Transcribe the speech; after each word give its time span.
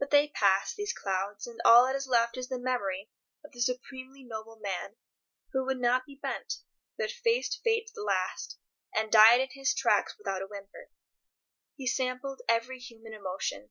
But 0.00 0.10
they 0.10 0.26
pass, 0.26 0.74
these 0.74 0.92
clouds, 0.92 1.46
and 1.46 1.60
all 1.64 1.86
that 1.86 1.94
is 1.94 2.08
left 2.08 2.36
is 2.36 2.48
the 2.48 2.58
memory 2.58 3.10
of 3.44 3.52
the 3.52 3.60
supremely 3.60 4.24
noble 4.24 4.56
man, 4.56 4.96
who 5.52 5.64
would 5.64 5.78
not 5.78 6.04
be 6.04 6.16
bent, 6.20 6.54
but 6.98 7.12
faced 7.12 7.60
Fate 7.62 7.86
to 7.86 7.92
the 7.94 8.02
last, 8.02 8.58
and 8.92 9.12
died 9.12 9.40
in 9.40 9.50
his 9.52 9.72
tracks 9.72 10.18
without 10.18 10.42
a 10.42 10.48
whimper. 10.48 10.90
He 11.76 11.86
sampled 11.86 12.42
every 12.48 12.80
human 12.80 13.12
emotion. 13.14 13.70